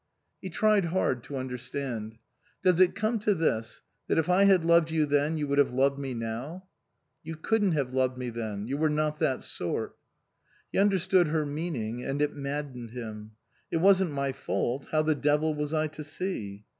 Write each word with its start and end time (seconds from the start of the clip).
He 0.41 0.49
tried 0.49 0.85
hard 0.85 1.23
to 1.25 1.35
understand." 1.37 2.17
Does 2.63 2.79
it 2.79 2.95
come 2.95 3.19
to 3.19 3.35
this 3.35 3.83
that 4.07 4.17
if 4.17 4.29
I 4.29 4.45
had 4.45 4.65
loved 4.65 4.89
you 4.89 5.05
then 5.05 5.37
you 5.37 5.47
would 5.47 5.59
have 5.59 5.73
loved 5.73 5.99
me 5.99 6.15
now?"" 6.15 6.63
You 7.23 7.35
couldn't 7.35 7.73
have 7.73 7.93
loved 7.93 8.17
me 8.17 8.31
then. 8.31 8.65
You 8.65 8.77
were 8.77 8.89
not 8.89 9.19
that 9.19 9.43
sort." 9.43 9.95
He 10.71 10.79
understood 10.79 11.27
her 11.27 11.45
meaning 11.45 12.03
and 12.03 12.19
it 12.19 12.35
maddened 12.35 12.89
him." 12.89 13.33
It 13.71 13.77
wasn't 13.77 14.09
my 14.09 14.31
fault. 14.31 14.87
How 14.91 15.03
the 15.03 15.13
devil 15.13 15.53
was 15.53 15.71
I 15.71 15.85
to 15.89 16.03
see 16.03 16.65